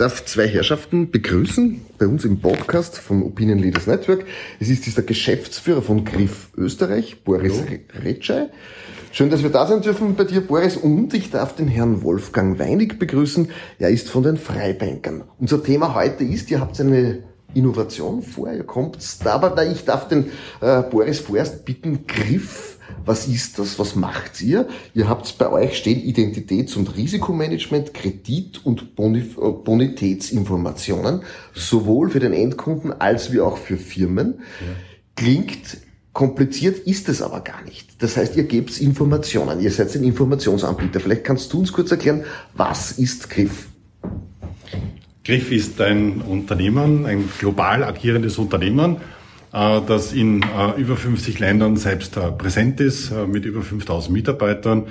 [0.00, 4.24] darf zwei Herrschaften begrüßen bei uns im Podcast von Opinion Leaders Network.
[4.58, 7.62] Es ist dieser Geschäftsführer von Griff Österreich, Boris
[8.02, 8.48] Retschei.
[9.12, 10.78] Schön, dass wir da sein dürfen bei dir, Boris.
[10.78, 13.50] Und ich darf den Herrn Wolfgang Weinig begrüßen.
[13.78, 15.24] Er ist von den Freibankern.
[15.38, 17.18] Unser Thema heute ist, ihr habt eine
[17.52, 20.30] Innovation vor, ihr kommt da, aber ich darf den
[20.62, 22.78] äh, Boris vorerst bitten, Griff
[23.10, 23.80] was ist das?
[23.80, 24.68] Was macht ihr?
[24.94, 32.20] Ihr habt bei euch stehen Identitäts- und Risikomanagement, Kredit- und Bonif äh, Bonitätsinformationen, sowohl für
[32.20, 34.42] den Endkunden als wie auch für Firmen.
[35.16, 35.78] Klingt
[36.12, 38.00] kompliziert, ist es aber gar nicht.
[38.00, 41.00] Das heißt, ihr gebt Informationen, ihr seid ein Informationsanbieter.
[41.00, 42.22] Vielleicht kannst du uns kurz erklären,
[42.54, 43.70] was ist Griff?
[45.24, 48.98] Griff ist ein Unternehmen, ein global agierendes Unternehmen,
[49.52, 54.86] das in äh, über 50 Ländern selbst äh, präsent ist, mit über 5000 Mitarbeitern.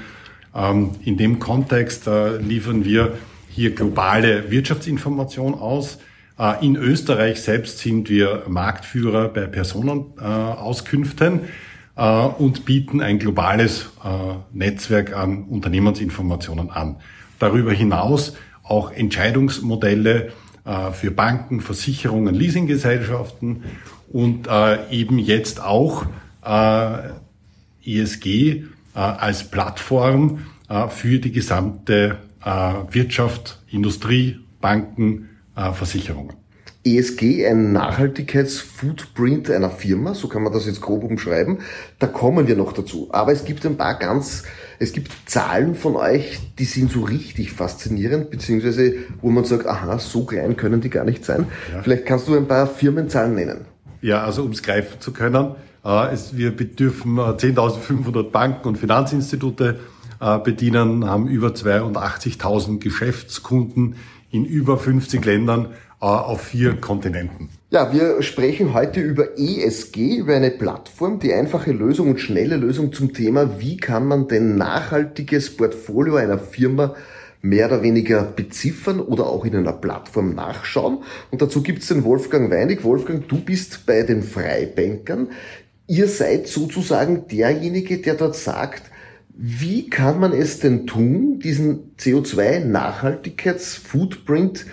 [0.54, 3.18] Ähm, in dem Kontext liefern wir
[3.50, 6.00] hier globale Wirtschaftsinformation aus.
[6.62, 11.42] In Österreich selbst sind wir Marktführer bei Personenauskünften
[12.38, 13.90] und bieten ein globales
[14.54, 16.96] Netzwerk an Unternehmensinformationen an.
[17.40, 20.32] Darüber hinaus auch Entscheidungsmodelle
[20.94, 23.64] für Banken, Versicherungen, Leasinggesellschaften
[24.12, 26.06] und äh, eben jetzt auch
[26.44, 27.10] äh,
[27.86, 36.34] ESG äh, als Plattform äh, für die gesamte äh, Wirtschaft, Industrie, Banken, äh, Versicherungen.
[36.86, 41.60] ESG, ein Nachhaltigkeitsfootprint einer Firma, so kann man das jetzt grob umschreiben.
[42.00, 43.10] Da kommen wir noch dazu.
[43.12, 44.44] Aber es gibt ein paar ganz,
[44.80, 50.00] es gibt Zahlen von euch, die sind so richtig faszinierend, beziehungsweise wo man sagt, aha,
[50.00, 51.48] so klein können die gar nicht sein.
[51.74, 51.82] Ja.
[51.84, 53.66] Vielleicht kannst du ein paar Firmenzahlen nennen.
[54.02, 58.78] Ja, also um es greifen zu können, äh, es, wir bedürfen äh, 10.500 Banken und
[58.78, 59.80] Finanzinstitute
[60.20, 63.96] äh, bedienen, haben über 82.000 Geschäftskunden
[64.32, 65.68] in über 50 Ländern
[66.02, 67.50] äh, auf vier Kontinenten.
[67.72, 72.94] Ja, wir sprechen heute über ESG, über eine Plattform, die einfache Lösung und schnelle Lösung
[72.94, 76.96] zum Thema, wie kann man denn nachhaltiges Portfolio einer Firma
[77.42, 81.04] mehr oder weniger beziffern oder auch in einer Plattform nachschauen.
[81.32, 82.84] Und dazu gibt's den Wolfgang Weinig.
[82.84, 85.30] Wolfgang, du bist bei den Freibankern.
[85.88, 88.92] Ihr seid sozusagen derjenige, der dort sagt,
[89.42, 94.66] wie kann man es denn tun, diesen CO2-Nachhaltigkeits-Footprint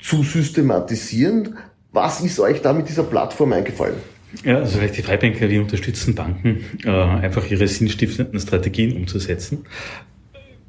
[0.00, 1.56] zu systematisieren?
[1.90, 3.96] Was ist euch da mit dieser Plattform eingefallen?
[4.44, 9.66] Ja, also vielleicht die Freibanker, wir unterstützen Banken, äh, einfach ihre sinnstiftenden Strategien umzusetzen.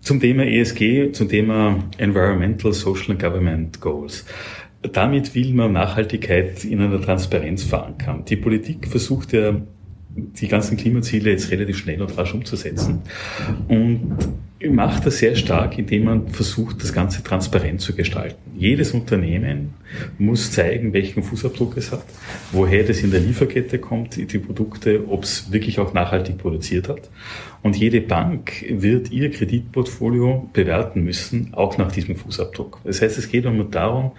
[0.03, 4.25] Zum Thema ESG, zum Thema Environmental, Social and Government Goals.
[4.81, 8.25] Damit will man Nachhaltigkeit in einer Transparenz verankern.
[8.25, 9.61] Die Politik versucht ja,
[10.15, 13.01] die ganzen Klimaziele jetzt relativ schnell und rasch umzusetzen.
[13.69, 14.17] Und
[14.69, 18.37] macht das sehr stark, indem man versucht, das Ganze transparent zu gestalten.
[18.55, 19.73] Jedes Unternehmen
[20.17, 22.05] muss zeigen, welchen Fußabdruck es hat,
[22.51, 27.09] woher das in der Lieferkette kommt, die Produkte, ob es wirklich auch nachhaltig produziert hat.
[27.61, 32.79] Und jede Bank wird ihr Kreditportfolio bewerten müssen, auch nach diesem Fußabdruck.
[32.83, 34.11] Das heißt, es geht immer darum,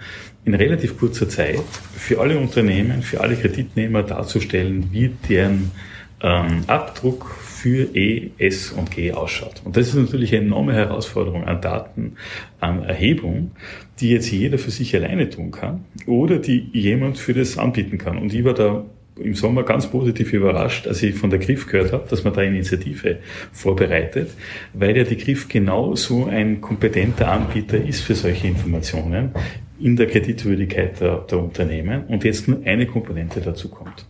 [0.45, 1.59] in relativ kurzer Zeit
[1.95, 5.71] für alle Unternehmen, für alle Kreditnehmer darzustellen, wie deren
[6.21, 7.29] ähm, Abdruck
[7.65, 9.61] für E, S und G ausschaut.
[9.63, 12.15] Und das ist natürlich eine enorme Herausforderung an Daten,
[12.59, 13.51] an Erhebung,
[13.99, 18.17] die jetzt jeder für sich alleine tun kann oder die jemand für das anbieten kann.
[18.17, 18.85] Und ich war da
[19.17, 22.41] im Sommer ganz positiv überrascht, als ich von der Griff gehört habe, dass man da
[22.41, 23.19] Initiative
[23.51, 24.31] vorbereitet,
[24.73, 29.31] weil ja die Griff genau so ein kompetenter Anbieter ist für solche Informationen
[29.79, 34.05] in der Kreditwürdigkeit der, der Unternehmen und jetzt nur eine Komponente dazu kommt.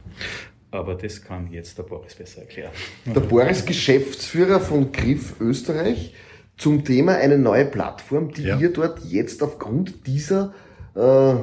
[0.75, 2.71] Aber das kann jetzt der Boris besser erklären.
[3.05, 6.13] Der Boris, Geschäftsführer von Griff Österreich,
[6.57, 8.57] zum Thema eine neue Plattform, die ja.
[8.57, 10.53] ihr dort jetzt aufgrund dieser
[10.95, 11.35] äh,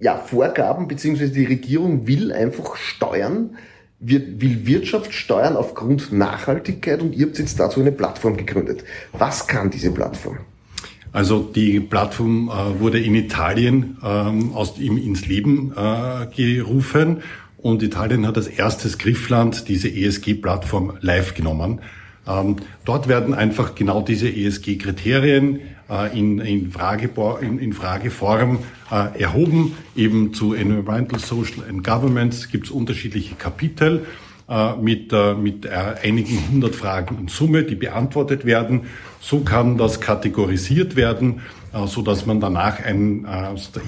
[0.00, 3.56] ja, Vorgaben, beziehungsweise die Regierung will einfach steuern,
[4.00, 8.84] will Wirtschaft steuern aufgrund Nachhaltigkeit und ihr habt jetzt dazu eine Plattform gegründet.
[9.12, 10.38] Was kann diese Plattform?
[11.12, 17.22] Also die Plattform äh, wurde in Italien ähm, aus, im, ins Leben äh, gerufen
[17.62, 21.80] und Italien hat als erstes Griffland diese ESG-Plattform live genommen.
[22.26, 27.10] Ähm, dort werden einfach genau diese ESG-Kriterien äh, in, in, Frage,
[27.40, 28.58] in, in Frageform
[28.90, 29.76] äh, erhoben.
[29.96, 34.06] Eben zu Environmental, Social and Governments gibt es unterschiedliche Kapitel
[34.48, 35.70] äh, mit, äh, mit äh,
[36.02, 38.82] einigen hundert Fragen in Summe, die beantwortet werden.
[39.20, 41.42] So kann das kategorisiert werden,
[41.72, 43.24] äh, so dass man danach ein,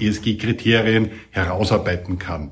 [0.01, 2.51] ESG-Kriterien herausarbeiten kann.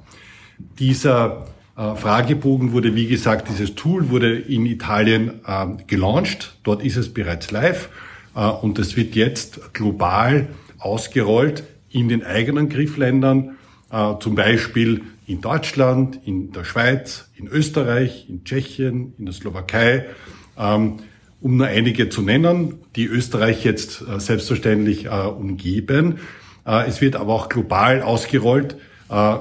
[0.79, 6.56] Dieser äh, Fragebogen wurde, wie gesagt, dieses Tool wurde in Italien äh, gelauncht.
[6.64, 7.88] Dort ist es bereits live
[8.35, 10.49] äh, und es wird jetzt global
[10.79, 13.56] ausgerollt in den eigenen Griffländern,
[13.91, 20.06] äh, zum Beispiel in Deutschland, in der Schweiz, in Österreich, in Tschechien, in der Slowakei,
[20.59, 20.99] ähm,
[21.41, 26.19] um nur einige zu nennen, die Österreich jetzt äh, selbstverständlich äh, umgeben.
[26.67, 28.76] Äh, es wird aber auch global ausgerollt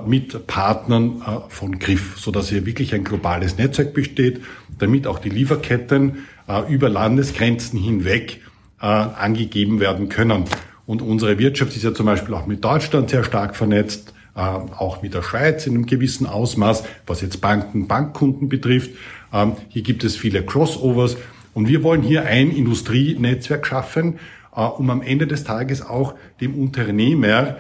[0.06, 4.42] mit Partnern äh, von Griff, so dass hier wirklich ein globales Netzwerk besteht,
[4.80, 6.26] damit auch die Lieferketten
[6.68, 8.42] über Landesgrenzen hinweg
[8.80, 10.46] angegeben werden können.
[10.86, 15.14] Und unsere Wirtschaft ist ja zum Beispiel auch mit Deutschland sehr stark vernetzt, auch mit
[15.14, 18.92] der Schweiz in einem gewissen Ausmaß, was jetzt Banken, Bankkunden betrifft.
[19.32, 21.16] Ähm, hier gibt es viele Crossovers.
[21.54, 24.20] Und wir wollen hier ein Industrienetzwerk schaffen,
[24.52, 27.58] um am Ende des Tages auch dem Unternehmer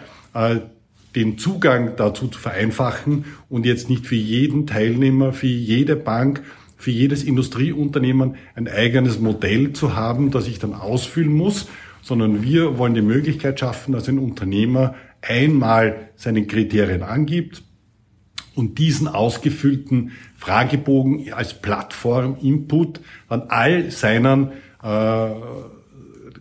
[1.15, 6.41] den Zugang dazu zu vereinfachen und jetzt nicht für jeden Teilnehmer, für jede Bank,
[6.77, 11.67] für jedes Industrieunternehmen ein eigenes Modell zu haben, das ich dann ausfüllen muss,
[12.01, 17.63] sondern wir wollen die Möglichkeit schaffen, dass ein Unternehmer einmal seine Kriterien angibt
[18.55, 24.51] und diesen ausgefüllten Fragebogen als Plattform-Input an all seinen
[24.83, 25.29] äh,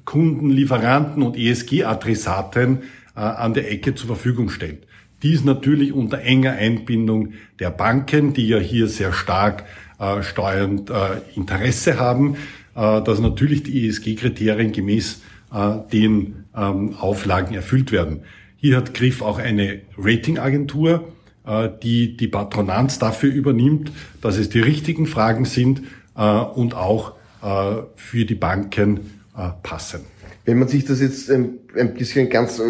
[0.04, 2.82] Kunden, Lieferanten und ESG-Adressaten
[3.14, 4.86] an der Ecke zur Verfügung stellt.
[5.22, 9.64] Dies natürlich unter enger Einbindung der Banken, die ja hier sehr stark
[9.98, 10.94] äh, steuernd äh,
[11.36, 12.36] Interesse haben,
[12.74, 15.20] äh, dass natürlich die ESG-Kriterien gemäß
[15.52, 18.22] äh, den ähm, Auflagen erfüllt werden.
[18.56, 21.12] Hier hat Griff auch eine Ratingagentur,
[21.46, 23.92] äh, die die Patronanz dafür übernimmt,
[24.22, 25.82] dass es die richtigen Fragen sind
[26.16, 27.12] äh, und auch
[27.42, 30.00] äh, für die Banken äh, passen.
[30.44, 31.58] Wenn man sich das jetzt ein,
[31.94, 32.62] bisschen ganz äh,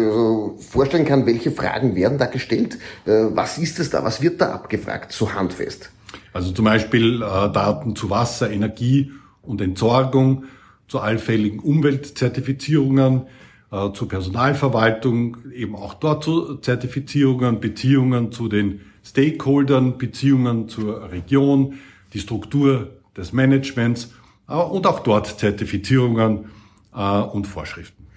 [0.59, 2.77] vorstellen kann, welche Fragen werden da gestellt?
[3.05, 4.03] Äh, was ist es da?
[4.03, 5.89] Was wird da abgefragt, so handfest?
[6.33, 10.45] Also zum Beispiel äh, Daten zu Wasser, Energie und Entsorgung,
[10.87, 13.23] zu allfälligen Umweltzertifizierungen,
[13.71, 21.75] äh, zur Personalverwaltung, eben auch dort zu Zertifizierungen, Beziehungen zu den Stakeholdern, Beziehungen zur Region,
[22.13, 24.13] die Struktur des Managements
[24.47, 26.45] und auch dort Zertifizierungen
[26.91, 28.07] und Vorschriften.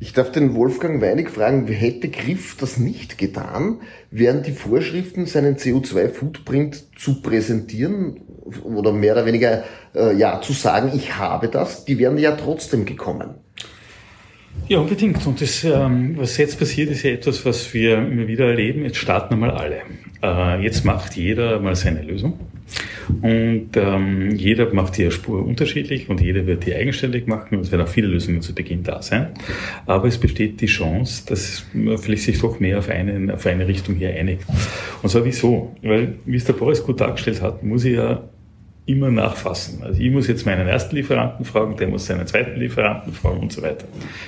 [0.00, 5.56] Ich darf den Wolfgang Weinig fragen, hätte Griff das nicht getan, wären die Vorschriften, seinen
[5.56, 8.20] CO2-Footprint zu präsentieren
[8.64, 9.64] oder mehr oder weniger
[9.94, 13.36] äh, ja zu sagen, ich habe das, die wären ja trotzdem gekommen.
[14.68, 15.26] Ja, unbedingt.
[15.26, 18.84] Und das, ähm, was jetzt passiert, ist ja etwas, was wir immer wieder erleben.
[18.84, 19.82] Jetzt starten einmal alle.
[20.22, 22.38] Äh, jetzt macht jeder mal seine Lösung.
[23.22, 27.72] Und ähm, jeder macht die Spur unterschiedlich und jeder wird die eigenständig machen und es
[27.72, 29.28] werden auch viele Lösungen zu Beginn da sein.
[29.86, 33.66] Aber es besteht die Chance, dass man vielleicht sich doch mehr auf, einen, auf eine
[33.68, 34.44] Richtung hier einigt.
[35.02, 35.74] Und zwar wieso?
[35.82, 38.22] Weil, wie es der Boris gut dargestellt hat, muss ich ja
[38.86, 39.82] immer nachfassen.
[39.82, 43.50] Also ich muss jetzt meinen ersten Lieferanten fragen, der muss seinen zweiten Lieferanten fragen und
[43.50, 43.86] so weiter.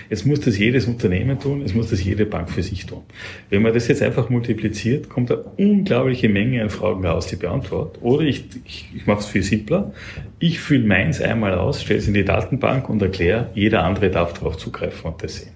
[0.08, 3.02] Jetzt muss das jedes Unternehmen tun, es muss das jede Bank für sich tun.
[3.50, 8.02] Wenn man das jetzt einfach multipliziert, kommt eine unglaubliche Menge an Fragen raus, die beantwortet.
[8.02, 9.92] Oder ich, ich, ich mache es viel simpler.
[10.38, 14.32] Ich fülle meins einmal aus, stelle es in die Datenbank und erkläre, jeder andere darf
[14.32, 15.52] darauf zugreifen und das sehen.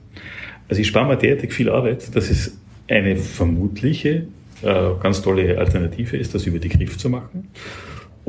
[0.68, 4.26] Also ich spare mir derartig viel Arbeit, dass es eine vermutliche,
[4.62, 7.48] äh, ganz tolle Alternative ist, das über die Griff zu machen.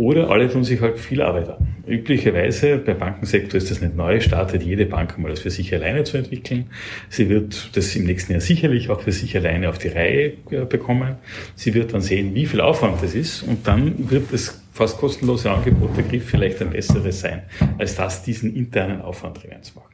[0.02, 1.76] Oder alle tun sich halt viel Arbeit an.
[1.86, 6.04] Üblicherweise beim Bankensektor ist das nicht neu, startet jede Bank mal das für sich alleine
[6.06, 6.72] zu entwickeln.
[7.08, 10.34] Sie wird das im nächsten Jahr sicherlich auch für sich alleine auf die Reihe
[10.68, 11.18] bekommen.
[11.54, 15.52] Sie wird dann sehen, wie viel Aufwand das ist und dann wird das fast kostenlose
[15.52, 17.44] Angebot der Griff vielleicht ein besseres sein,
[17.78, 19.92] als das diesen internen Aufwand drin zu machen.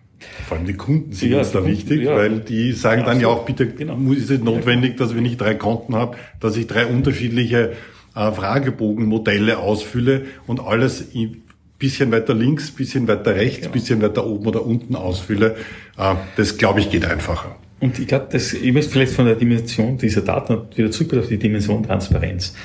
[0.48, 2.16] Vor allem die Kunden sind ja, uns da wichtig, ja.
[2.16, 3.98] weil die sagen ja, dann ja auch, bitte, genau.
[4.14, 7.74] ist es notwendig, dass wenn ich drei Konten habe, dass ich drei unterschiedliche
[8.18, 11.44] äh, Fragebogenmodelle ausfülle und alles ein
[11.80, 13.74] bisschen weiter links, bisschen weiter rechts, genau.
[13.74, 15.56] bisschen weiter oben oder unten ausfülle.
[15.98, 17.56] Äh, das, glaube ich, geht einfacher.
[17.80, 21.28] Und ich glaube, das, ich möchte vielleicht von der Dimension dieser Daten wieder zurück auf
[21.28, 22.56] die Dimension Transparenz.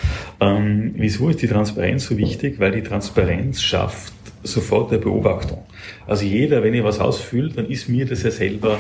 [0.41, 2.59] Ähm, wieso ist die Transparenz so wichtig?
[2.59, 5.65] Weil die Transparenz schafft sofort der Beobachtung.
[6.07, 8.79] Also jeder, wenn ich was ausfüllt, dann ist mir das ja selber,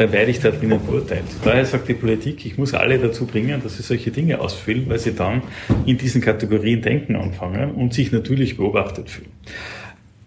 [0.00, 1.24] dann werde ich da drinnen beurteilt.
[1.44, 4.98] Daher sagt die Politik, ich muss alle dazu bringen, dass sie solche Dinge ausfüllen, weil
[4.98, 5.42] sie dann
[5.84, 9.28] in diesen Kategorien denken anfangen und sich natürlich beobachtet fühlen.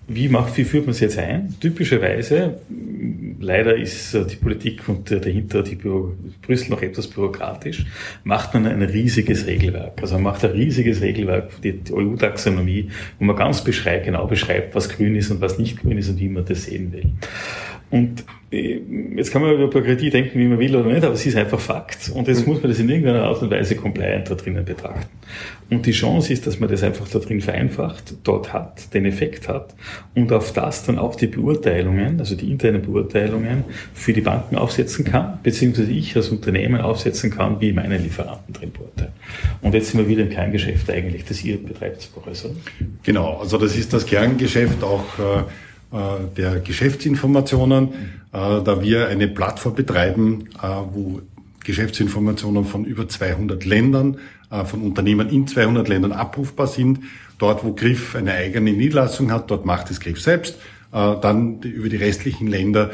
[0.08, 1.56] Wie macht, wie führt man es jetzt ein?
[1.60, 2.60] Typischerweise,
[3.40, 6.12] leider ist die Politik und dahinter die Büro,
[6.44, 7.86] Brüssel noch etwas bürokratisch,
[8.24, 10.00] macht man ein riesiges Regelwerk.
[10.02, 14.88] Also man macht ein riesiges Regelwerk, die EU-Taxonomie, wo man ganz beschreibt, genau beschreibt, was
[14.90, 17.10] grün ist und was nicht grün ist und wie man das sehen will.
[17.94, 18.82] Und äh,
[19.16, 21.60] jetzt kann man über Bürokratie denken, wie man will oder nicht, aber es ist einfach
[21.60, 22.10] Fakt.
[22.10, 25.06] Und jetzt muss man das in irgendeiner Art und Weise compliant da drinnen betrachten.
[25.70, 29.48] Und die Chance ist, dass man das einfach da drin vereinfacht, dort hat, den Effekt
[29.48, 29.76] hat
[30.16, 35.06] und auf das dann auch die Beurteilungen, also die internen Beurteilungen für die Banken aufsetzen
[35.06, 39.14] kann, beziehungsweise ich als Unternehmen aufsetzen kann, wie meine Lieferanten drin beurteilen.
[39.62, 42.50] Und jetzt sind wir wieder im Kerngeschäft eigentlich, das ihr betreibt, Professor.
[43.04, 45.44] Genau, also das ist das Kerngeschäft auch äh,
[46.36, 47.92] der Geschäftsinformationen, äh,
[48.32, 51.22] da wir eine Plattform betreiben, äh, wo
[51.64, 54.18] Geschäftsinformationen von über 200 Ländern,
[54.66, 57.00] von Unternehmen in 200 Ländern abrufbar sind.
[57.40, 60.60] Dort, wo Griff eine eigene Niederlassung hat, dort macht es Griff selbst.
[60.92, 62.92] Dann über die restlichen Länder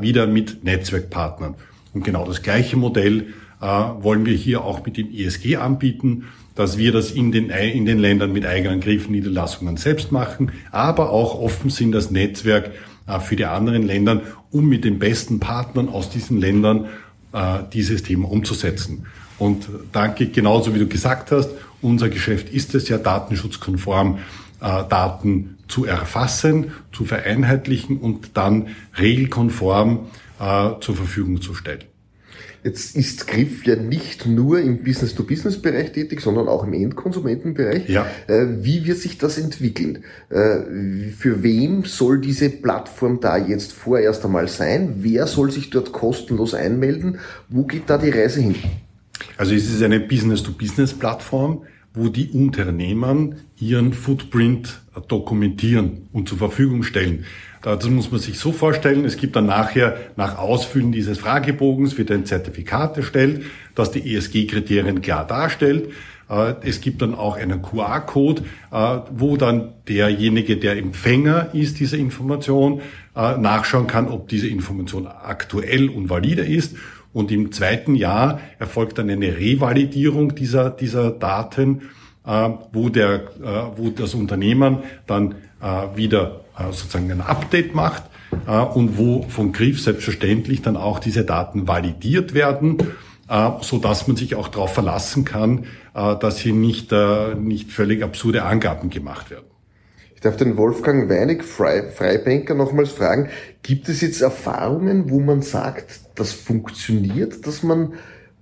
[0.00, 1.56] wieder mit Netzwerkpartnern.
[1.92, 6.24] Und genau das gleiche Modell wollen wir hier auch mit dem ESG anbieten
[6.54, 11.38] dass wir das in den, in den Ländern mit eigenen Griffniederlassungen selbst machen, aber auch
[11.38, 12.70] offen sind das Netzwerk
[13.06, 16.86] äh, für die anderen Länder, um mit den besten Partnern aus diesen Ländern
[17.32, 19.06] äh, dieses Thema umzusetzen.
[19.38, 21.50] Und danke, genauso wie du gesagt hast,
[21.82, 24.18] unser Geschäft ist es ja datenschutzkonform,
[24.60, 28.68] äh, Daten zu erfassen, zu vereinheitlichen und dann
[28.98, 30.10] regelkonform
[30.80, 31.84] zur Verfügung zu stellen.
[32.64, 37.90] Jetzt ist Griff ja nicht nur im Business-to-Business-Bereich tätig, sondern auch im Endkonsumentenbereich.
[37.90, 38.06] Ja.
[38.26, 40.04] Äh, wie wird sich das entwickeln?
[40.30, 44.94] Äh, für wem soll diese Plattform da jetzt vorerst einmal sein?
[45.00, 47.18] Wer soll sich dort kostenlos einmelden?
[47.50, 48.54] Wo geht da die Reise hin?
[49.36, 57.24] Also es ist eine Business-to-Business-Plattform, wo die Unternehmen ihren Footprint dokumentieren und zur Verfügung stellen.
[57.64, 62.10] Das muss man sich so vorstellen, es gibt dann nachher, nach Ausfüllen dieses Fragebogens, wird
[62.10, 63.44] ein Zertifikat erstellt,
[63.74, 65.88] das die ESG-Kriterien klar darstellt.
[66.28, 71.96] Äh, es gibt dann auch einen QR-Code, äh, wo dann derjenige, der Empfänger ist dieser
[71.96, 72.82] Information,
[73.16, 76.76] äh, nachschauen kann, ob diese Information aktuell und valide ist.
[77.14, 81.82] Und im zweiten Jahr erfolgt dann eine Revalidierung dieser, dieser Daten,
[82.24, 83.20] wo, der,
[83.76, 85.34] wo das Unternehmen dann
[85.94, 88.04] wieder sozusagen ein Update macht
[88.46, 92.78] äh, und wo von Griff selbstverständlich dann auch diese Daten validiert werden,
[93.28, 96.90] äh, so dass man sich auch darauf verlassen kann, dass hier nicht,
[97.38, 99.44] nicht völlig absurde Angaben gemacht werden.
[100.16, 103.28] Ich darf den Wolfgang Weinig, Freibanker, nochmals fragen,
[103.62, 107.92] gibt es jetzt Erfahrungen, wo man sagt, das funktioniert, dass man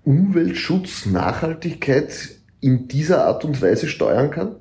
[0.03, 2.31] Umweltschutz, Nachhaltigkeit
[2.63, 4.57] in dieser Art und Weise steuern kann?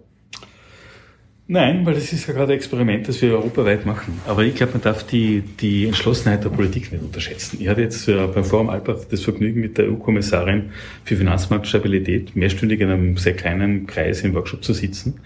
[1.54, 4.22] Nein, weil das ist ja gerade ein Experiment, das wir europaweit machen.
[4.26, 7.58] Aber ich glaube, man darf die, die Entschlossenheit der Politik nicht unterschätzen.
[7.60, 10.70] Ich hatte jetzt äh, beim Forum Alpbach das Vergnügen, mit der EU-Kommissarin
[11.04, 15.20] für Finanzmarktstabilität mehrstündig in einem sehr kleinen Kreis im Workshop zu sitzen.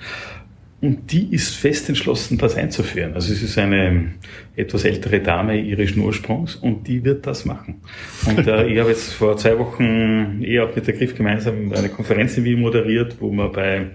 [0.82, 3.13] Und die ist fest entschlossen, das einzuführen.
[3.13, 4.13] Also es ist eine
[4.55, 7.82] etwas ältere Dame irischen Ursprungs und die wird das machen.
[8.27, 11.89] Und äh, ich habe jetzt vor zwei Wochen eh auch mit der Griff gemeinsam eine
[11.89, 13.88] Konferenz in Wien moderiert, wo man bei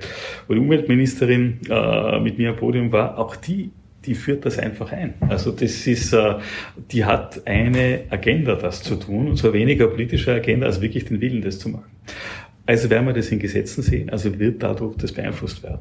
[0.49, 3.18] wo die Umweltministerin äh, mit mir am Podium war.
[3.18, 3.70] Auch die
[4.06, 5.14] die führt das einfach ein.
[5.28, 6.37] Also das ist, äh,
[6.90, 11.20] die hat eine Agenda, das zu tun, und zwar weniger politische Agenda, als wirklich den
[11.20, 11.90] Willen, das zu machen.
[12.70, 15.80] Also werden wir das in Gesetzen sehen, also wird dadurch das beeinflusst werden.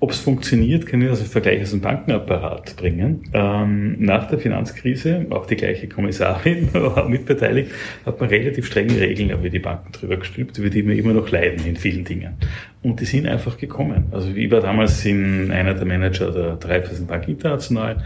[0.00, 3.30] Ob es funktioniert, kann ich also Vergleich aus dem Bankenapparat bringen.
[3.32, 7.70] Ähm, nach der Finanzkrise, auch die gleiche Kommissarin war mitbeteiligt,
[8.04, 11.30] hat man relativ strenge Regeln über die Banken drüber gestülpt, über die wir immer noch
[11.30, 12.34] leiden in vielen Dingen.
[12.86, 14.04] Und die sind einfach gekommen.
[14.12, 17.96] Also ich war damals in einer der Manager der Raiffeisenbank International.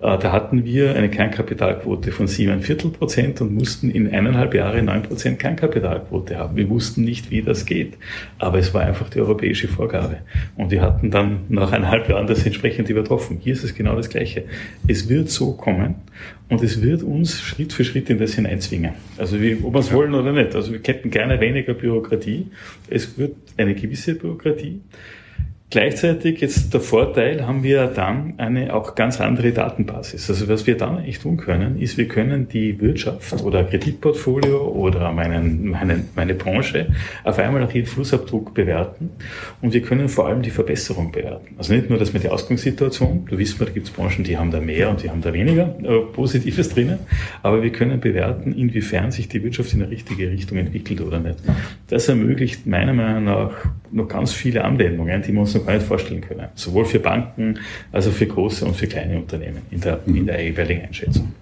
[0.00, 4.82] Äh, da hatten wir eine Kernkapitalquote von sieben Viertel Prozent und mussten in eineinhalb Jahre
[4.82, 6.56] neun Prozent Kernkapitalquote haben.
[6.56, 7.96] Wir wussten nicht, wie das geht.
[8.40, 10.16] Aber es war einfach die europäische Vorgabe.
[10.56, 13.38] Und wir hatten dann nach eineinhalb Jahren das entsprechend übertroffen.
[13.40, 14.46] Hier ist es genau das Gleiche.
[14.88, 15.94] Es wird so kommen
[16.48, 18.92] und es wird uns Schritt für Schritt in das hineinzwingen.
[19.16, 20.54] Also wie, ob wir es wollen oder nicht.
[20.54, 22.48] Also wir hätten gerne weniger Bürokratie.
[22.88, 24.80] Es wird eine gewisse Bürokratie.
[25.74, 30.30] Gleichzeitig jetzt der Vorteil haben wir dann eine auch ganz andere Datenbasis.
[30.30, 35.10] Also was wir dann echt tun können, ist, wir können die Wirtschaft oder Kreditportfolio oder
[35.10, 39.10] meinen, meinen, meine Branche auf einmal nach ihrem Fußabdruck bewerten
[39.62, 41.56] und wir können vor allem die Verbesserung bewerten.
[41.58, 44.52] Also nicht nur das mit der Ausgangssituation, du wissen, da gibt es Branchen, die haben
[44.52, 47.00] da mehr und die haben da weniger äh, Positives drinnen,
[47.42, 51.40] aber wir können bewerten, inwiefern sich die Wirtschaft in die richtige Richtung entwickelt oder nicht.
[51.88, 53.50] Das ermöglicht meiner Meinung nach
[53.90, 56.48] noch ganz viele Anwendungen, die wir uns noch gar nicht vorstellen können.
[56.54, 57.58] Sowohl für Banken,
[57.92, 60.26] als auch für große und für kleine Unternehmen in der, in mhm.
[60.26, 61.32] der jeweiligen Einschätzung.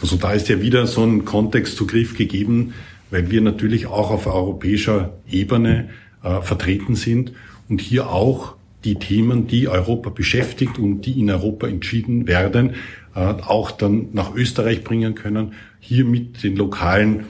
[0.00, 2.74] Also da ist ja wieder so ein Kontextzugriff gegeben,
[3.10, 5.90] weil wir natürlich auch auf europäischer Ebene
[6.22, 7.32] äh, vertreten sind
[7.68, 12.74] und hier auch die Themen, die Europa beschäftigt und die in Europa entschieden werden,
[13.14, 17.26] auch dann nach Österreich bringen können, hier mit den lokalen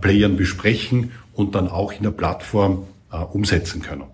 [0.00, 2.84] Playern besprechen und dann auch in der Plattform
[3.32, 4.13] umsetzen können.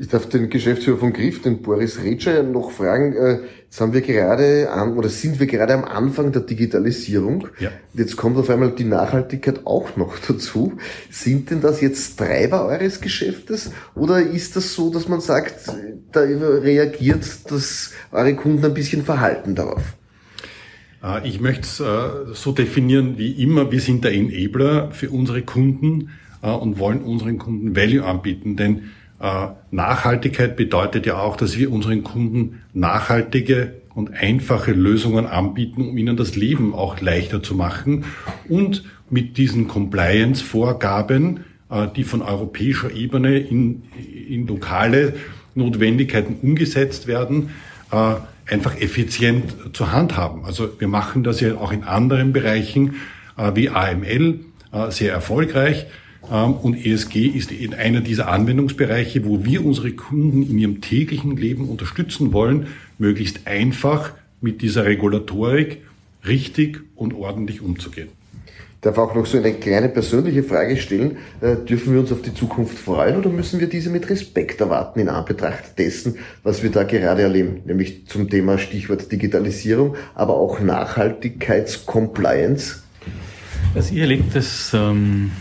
[0.00, 3.14] Ich darf den Geschäftsführer von Griff, den Boris Retscher, noch fragen.
[3.14, 7.48] Äh, jetzt haben wir gerade an, oder sind wir gerade am Anfang der Digitalisierung.
[7.58, 7.72] Ja.
[7.94, 10.74] Jetzt kommt auf einmal die Nachhaltigkeit auch noch dazu.
[11.10, 13.72] Sind denn das jetzt Treiber eures Geschäftes?
[13.96, 15.66] Oder ist das so, dass man sagt,
[16.12, 19.82] da reagiert das eure Kunden ein bisschen verhalten darauf?
[21.02, 23.72] Äh, ich möchte es äh, so definieren wie immer.
[23.72, 28.92] Wir sind der Enabler für unsere Kunden und wollen unseren Kunden Value anbieten, denn
[29.70, 36.16] Nachhaltigkeit bedeutet ja auch, dass wir unseren Kunden nachhaltige und einfache Lösungen anbieten, um ihnen
[36.16, 38.04] das Leben auch leichter zu machen
[38.48, 43.82] und mit diesen Compliance-Vorgaben, äh, die von europäischer Ebene in,
[44.28, 45.14] in lokale
[45.56, 47.50] Notwendigkeiten umgesetzt werden,
[47.90, 48.14] äh,
[48.48, 50.44] einfach effizient zu handhaben.
[50.44, 52.94] Also wir machen das ja auch in anderen Bereichen
[53.54, 54.40] wie AML
[54.88, 55.86] sehr erfolgreich.
[56.30, 61.68] Ähm, und ESG ist einer dieser Anwendungsbereiche, wo wir unsere Kunden in ihrem täglichen Leben
[61.68, 62.68] unterstützen wollen,
[62.98, 65.78] möglichst einfach mit dieser Regulatorik
[66.26, 68.08] richtig und ordentlich umzugehen.
[68.78, 71.16] Ich darf auch noch so eine kleine persönliche Frage stellen.
[71.40, 75.00] Äh, dürfen wir uns auf die Zukunft freuen oder müssen wir diese mit Respekt erwarten
[75.00, 77.62] in Anbetracht dessen, was wir da gerade erleben?
[77.64, 82.84] Nämlich zum Thema Stichwort Digitalisierung, aber auch Nachhaltigkeitscompliance.
[83.74, 85.32] Also ihr erlebt das ähm,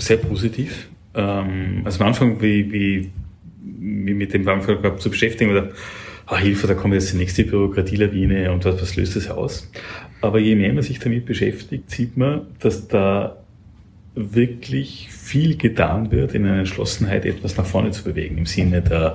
[0.00, 0.88] sehr positiv.
[1.14, 3.10] Ähm, also am Anfang, wie, wie,
[3.62, 5.70] wie mit dem Warenverkauf zu beschäftigen, oder
[6.26, 9.70] ah, Hilfe, da kommt jetzt die nächste Bürokratielawine und was, was löst das aus?
[10.20, 13.36] Aber je mehr man sich damit beschäftigt, sieht man, dass da
[14.14, 19.14] wirklich viel getan wird, in einer Entschlossenheit etwas nach vorne zu bewegen, im Sinne der,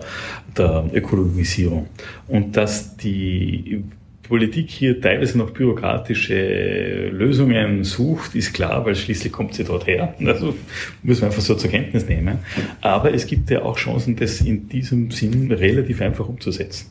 [0.57, 1.87] der Ökologisierung.
[2.27, 3.83] Und dass die
[4.27, 10.15] Politik hier teilweise noch bürokratische Lösungen sucht, ist klar, weil schließlich kommt sie dort her.
[10.35, 10.53] Also
[11.01, 12.39] muss man einfach so zur Kenntnis nehmen.
[12.81, 16.87] Aber es gibt ja auch Chancen, das in diesem Sinn relativ einfach umzusetzen.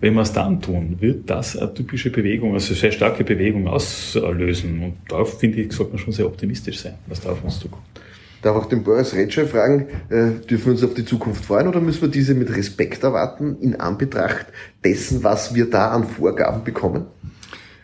[0.00, 4.82] Wenn wir es dann tun, wird das eine typische Bewegung, also sehr starke Bewegung auslösen.
[4.82, 7.84] Und darauf, finde ich, sollte man schon sehr optimistisch sein, was da auf uns zukommt.
[8.42, 11.80] Darf auch den Boris Retscher fragen, äh, dürfen wir uns auf die Zukunft freuen oder
[11.80, 14.46] müssen wir diese mit Respekt erwarten in Anbetracht
[14.84, 17.06] dessen, was wir da an Vorgaben bekommen?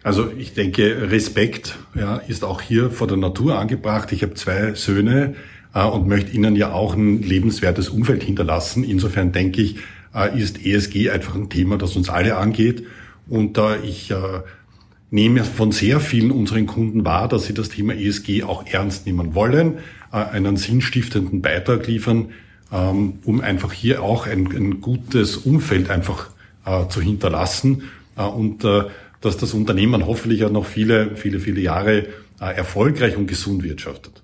[0.05, 4.13] Also ich denke, Respekt ja, ist auch hier vor der Natur angebracht.
[4.13, 5.35] Ich habe zwei Söhne
[5.75, 8.85] äh, und möchte ihnen ja auch ein lebenswertes Umfeld hinterlassen.
[8.85, 9.79] Insofern denke ich,
[10.15, 12.85] äh, ist ESG einfach ein Thema, das uns alle angeht.
[13.29, 14.13] Und da ich
[15.15, 19.37] nehme von sehr vielen unseren Kunden wahr, dass sie das Thema ESG auch ernst nehmen
[19.37, 19.79] wollen.
[20.13, 22.31] Äh, einen sinnstiftenden Beitrag liefern,
[22.73, 26.31] ähm, um einfach hier auch ein, ein gutes Umfeld einfach
[26.67, 27.85] äh, zu hinterlassen
[28.17, 33.63] äh, und dass das Unternehmen hoffentlich auch noch viele, viele, viele Jahre erfolgreich und gesund
[33.63, 34.24] wirtschaftet.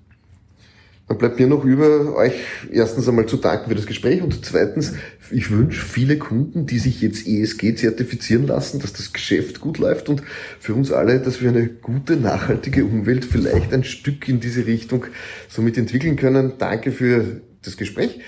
[1.11, 2.31] Dann bleibt mir noch über euch
[2.71, 4.93] erstens einmal zu danken für das Gespräch und zweitens,
[5.29, 10.07] ich wünsche viele Kunden, die sich jetzt ESG zertifizieren lassen, dass das Geschäft gut läuft
[10.07, 10.23] und
[10.61, 15.05] für uns alle, dass wir eine gute, nachhaltige Umwelt vielleicht ein Stück in diese Richtung
[15.49, 16.53] somit entwickeln können.
[16.57, 18.21] Danke für das Gespräch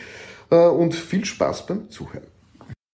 [0.52, 2.33] äh, und viel Spaß beim Zuhören.